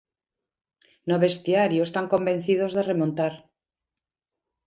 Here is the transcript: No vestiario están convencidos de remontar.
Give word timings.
No 1.09 1.15
vestiario 1.25 1.81
están 1.83 2.05
convencidos 2.13 2.71
de 2.73 2.85
remontar. 2.91 3.33